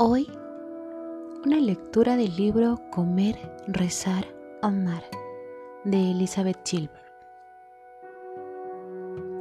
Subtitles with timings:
[0.00, 0.30] Hoy,
[1.44, 3.34] una lectura del libro Comer,
[3.66, 4.32] Rezar,
[4.62, 5.02] Amar
[5.82, 7.12] de Elizabeth Gilbert.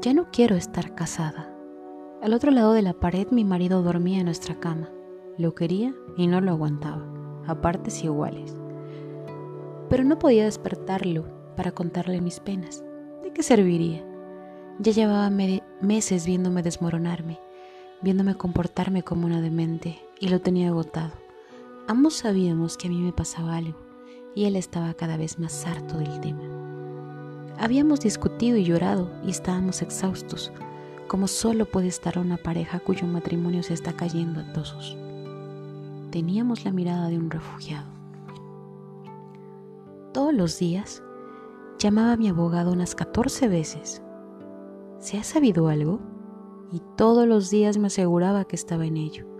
[0.01, 1.53] Ya no quiero estar casada.
[2.23, 4.89] Al otro lado de la pared mi marido dormía en nuestra cama.
[5.37, 7.05] Lo quería y no lo aguantaba,
[7.45, 8.57] a partes iguales.
[9.91, 12.83] Pero no podía despertarlo para contarle mis penas.
[13.21, 14.03] ¿De qué serviría?
[14.79, 17.39] Ya llevaba meses viéndome desmoronarme,
[18.01, 21.11] viéndome comportarme como una demente, y lo tenía agotado.
[21.87, 23.77] Ambos sabíamos que a mí me pasaba algo
[24.35, 26.43] y él estaba cada vez más harto del tema.
[27.59, 30.51] Habíamos discutido y llorado y estábamos exhaustos,
[31.07, 34.97] como solo puede estar una pareja cuyo matrimonio se está cayendo a tosos.
[36.11, 37.87] Teníamos la mirada de un refugiado.
[40.13, 41.01] Todos los días
[41.79, 44.01] llamaba a mi abogado unas 14 veces.
[44.99, 45.99] ¿Se ha sabido algo?
[46.71, 49.36] Y todos los días me aseguraba que estaba en ello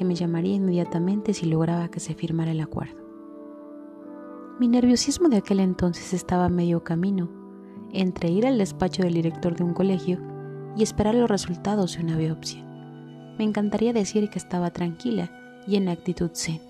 [0.00, 3.04] que me llamaría inmediatamente si lograba que se firmara el acuerdo.
[4.58, 7.28] Mi nerviosismo de aquel entonces estaba a medio camino
[7.92, 10.18] entre ir al despacho del director de un colegio
[10.74, 12.64] y esperar los resultados de una biopsia.
[13.36, 15.30] Me encantaría decir que estaba tranquila
[15.66, 16.62] y en actitud zen,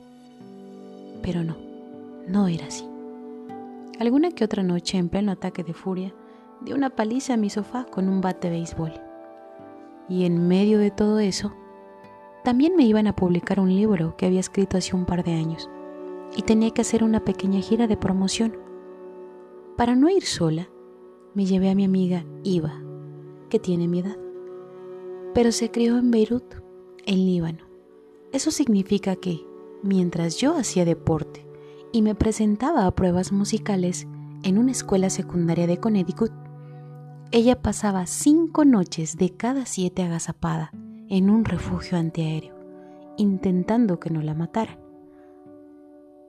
[1.23, 1.56] pero no,
[2.27, 2.84] no era así.
[4.01, 6.12] Alguna que otra noche, en pleno ataque de furia,
[6.62, 8.92] di una paliza a mi sofá con un bate de béisbol.
[10.08, 11.55] Y en medio de todo eso,
[12.42, 15.69] también me iban a publicar un libro que había escrito hace un par de años
[16.36, 18.56] y tenía que hacer una pequeña gira de promoción.
[19.77, 20.70] Para no ir sola,
[21.34, 22.83] me llevé a mi amiga Iva,
[23.48, 24.16] que tiene mi edad,
[25.34, 26.55] pero se crió en Beirut,
[27.05, 27.66] en Líbano.
[28.33, 29.44] Eso significa que,
[29.83, 31.46] mientras yo hacía deporte
[31.92, 34.06] y me presentaba a pruebas musicales
[34.42, 36.33] en una escuela secundaria de Connecticut,
[37.33, 40.72] ella pasaba cinco noches de cada siete agazapada
[41.11, 42.55] en un refugio antiaéreo,
[43.16, 44.78] intentando que no la mataran.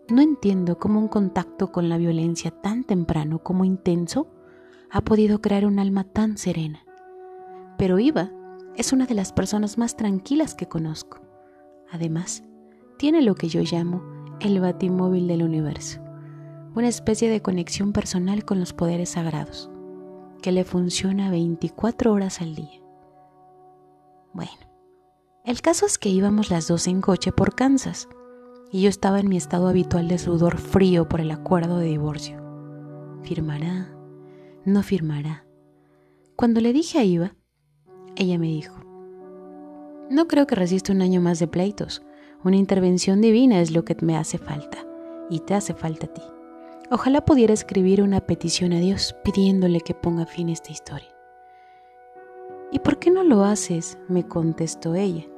[0.09, 4.27] No entiendo cómo un contacto con la violencia tan temprano como intenso
[4.89, 6.83] ha podido crear un alma tan serena.
[7.77, 8.31] Pero Iva
[8.75, 11.21] es una de las personas más tranquilas que conozco.
[11.91, 12.43] Además,
[12.97, 14.01] tiene lo que yo llamo
[14.39, 16.01] el batimóvil del universo,
[16.73, 19.69] una especie de conexión personal con los poderes sagrados,
[20.41, 22.81] que le funciona 24 horas al día.
[24.33, 24.70] Bueno,
[25.45, 28.07] el caso es que íbamos las dos en coche por Kansas
[28.71, 32.41] y yo estaba en mi estado habitual de sudor frío por el acuerdo de divorcio.
[33.23, 33.93] ¿Firmará?
[34.65, 35.45] ¿No firmará?
[36.35, 37.35] Cuando le dije a Iva,
[38.15, 38.75] ella me dijo,
[40.09, 42.01] no creo que resista un año más de pleitos.
[42.43, 44.79] Una intervención divina es lo que me hace falta
[45.29, 46.21] y te hace falta a ti.
[46.91, 51.07] Ojalá pudiera escribir una petición a Dios pidiéndole que ponga fin a esta historia.
[52.73, 53.97] ¿Y por qué no lo haces?
[54.09, 55.30] me contestó ella.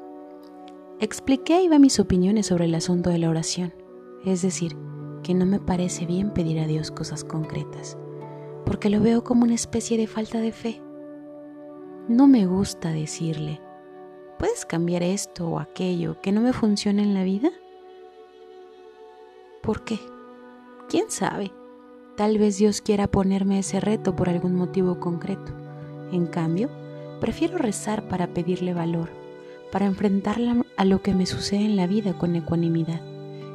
[0.99, 3.73] Expliqué a Iva mis opiniones sobre el asunto de la oración,
[4.25, 4.77] es decir,
[5.23, 7.97] que no me parece bien pedir a Dios cosas concretas,
[8.65, 10.81] porque lo veo como una especie de falta de fe.
[12.07, 13.59] No me gusta decirle,
[14.37, 17.49] ¿puedes cambiar esto o aquello que no me funciona en la vida?
[19.61, 19.99] ¿Por qué?
[20.89, 21.51] ¿Quién sabe?
[22.15, 25.53] Tal vez Dios quiera ponerme ese reto por algún motivo concreto.
[26.11, 26.69] En cambio,
[27.19, 29.22] prefiero rezar para pedirle valor
[29.73, 33.01] para enfrentarla a lo que me sucede en la vida con ecuanimidad,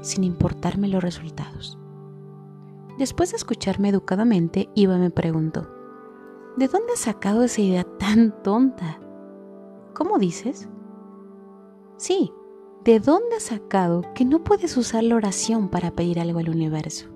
[0.03, 1.79] sin importarme los resultados.
[2.99, 5.69] Después de escucharme educadamente, Iva me preguntó,
[6.57, 8.99] ¿de dónde has sacado esa idea tan tonta?
[9.95, 10.69] ¿Cómo dices?
[11.99, 12.33] Sí,
[12.83, 17.07] ¿de dónde has sacado que no puedes usar la oración para pedir algo al universo?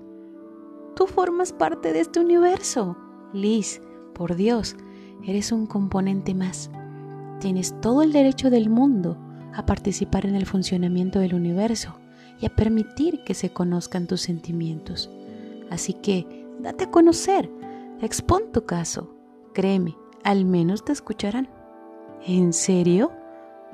[0.95, 2.95] Tú formas parte de este universo.
[3.33, 3.81] Liz,
[4.13, 4.77] por Dios,
[5.25, 6.71] eres un componente más
[7.43, 9.17] Tienes todo el derecho del mundo
[9.53, 11.93] a participar en el funcionamiento del universo
[12.39, 15.09] y a permitir que se conozcan tus sentimientos.
[15.69, 17.51] Así que date a conocer,
[17.99, 19.13] expon tu caso.
[19.53, 21.49] Créeme, al menos te escucharán.
[22.25, 23.11] ¿En serio?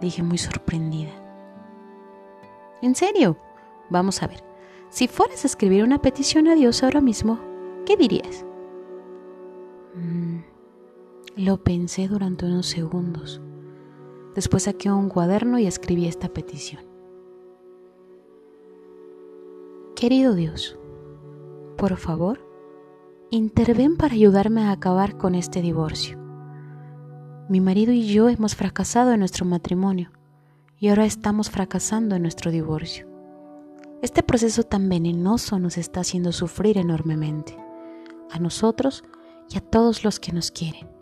[0.01, 1.11] Dije muy sorprendida.
[2.81, 3.37] ¿En serio?
[3.91, 4.43] Vamos a ver.
[4.89, 7.39] Si fueras a escribir una petición a Dios ahora mismo,
[7.85, 8.43] ¿qué dirías?
[9.93, 10.39] Mm,
[11.35, 13.39] lo pensé durante unos segundos.
[14.39, 16.81] Después saqué un cuaderno y escribí esta petición.
[19.97, 20.79] Querido Dios,
[21.77, 22.39] por favor,
[23.31, 26.17] interven para ayudarme a acabar con este divorcio.
[27.49, 30.09] Mi marido y yo hemos fracasado en nuestro matrimonio
[30.77, 33.09] y ahora estamos fracasando en nuestro divorcio.
[34.01, 37.57] Este proceso tan venenoso nos está haciendo sufrir enormemente,
[38.31, 39.03] a nosotros
[39.49, 40.98] y a todos los que nos quieren.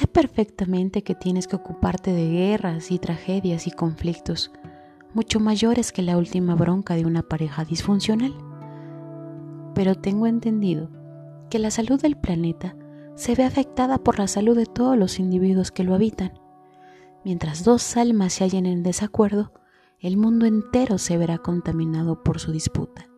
[0.00, 4.50] Sé perfectamente que tienes que ocuparte de guerras y tragedias y conflictos,
[5.12, 8.32] mucho mayores que la última bronca de una pareja disfuncional.
[9.74, 10.88] Pero tengo entendido
[11.50, 12.76] que la salud del planeta
[13.14, 16.32] se ve afectada por la salud de todos los individuos que lo habitan.
[17.22, 19.52] Mientras dos almas se hallen en desacuerdo,
[19.98, 23.10] el mundo entero se verá contaminado por su disputa.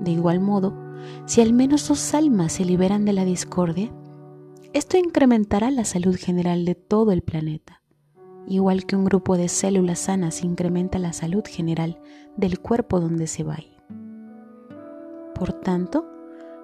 [0.00, 0.74] De igual modo,
[1.26, 3.92] si al menos dos almas se liberan de la discordia,
[4.72, 7.82] esto incrementará la salud general de todo el planeta,
[8.46, 12.00] igual que un grupo de células sanas incrementa la salud general
[12.36, 13.84] del cuerpo donde se vaya.
[15.34, 16.06] Por tanto,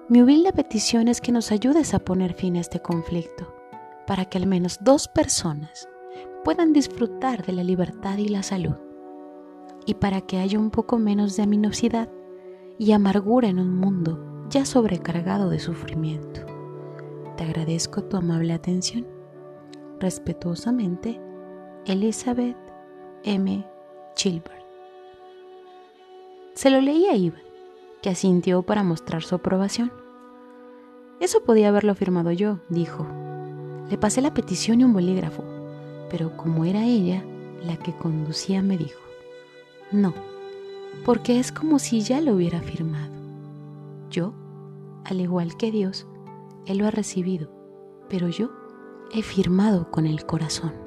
[0.07, 3.53] mi humilde petición es que nos ayudes a poner fin a este conflicto,
[4.05, 5.89] para que al menos dos personas
[6.45, 8.77] puedan disfrutar de la libertad y la salud,
[9.85, 12.09] y para que haya un poco menos de aminosidad
[12.77, 16.56] y amargura en un mundo ya sobrecargado de sufrimiento.
[17.37, 19.05] Te agradezco tu amable atención.
[19.99, 21.21] Respetuosamente,
[21.85, 22.57] Elizabeth
[23.23, 23.63] M.
[24.15, 24.65] Chilbert.
[26.55, 27.43] Se lo leí a Iván,
[28.01, 29.91] que asintió para mostrar su aprobación.
[31.19, 33.05] Eso podía haberlo firmado yo, dijo.
[33.87, 35.43] Le pasé la petición y un bolígrafo,
[36.09, 37.23] pero como era ella
[37.63, 38.99] la que conducía, me dijo,
[39.91, 40.15] no,
[41.05, 43.13] porque es como si ya lo hubiera firmado.
[44.09, 44.33] Yo,
[45.05, 46.07] al igual que Dios,
[46.67, 47.49] Él lo ha recibido,
[48.09, 48.51] pero yo
[49.13, 50.86] he firmado con el corazón.